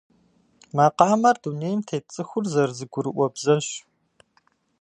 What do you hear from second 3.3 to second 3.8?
бзэщ.